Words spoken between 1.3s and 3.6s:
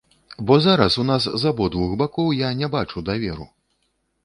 з абодвух бакоў я не бачу даверу.